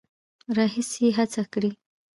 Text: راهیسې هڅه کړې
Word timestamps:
راهیسې 0.55 1.05
هڅه 1.17 1.43
کړې 1.53 1.71